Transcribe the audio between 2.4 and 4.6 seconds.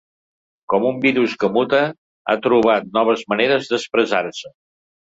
trobat noves maneres d’expressar-se.